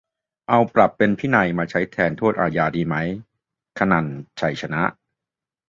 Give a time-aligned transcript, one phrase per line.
[0.47, 2.95] เอา "ปรับเป็นพินัย" มาใช้แทน "โทษอาญา" ดีไหม-
[3.77, 4.83] คนันท์ ชัยชนะ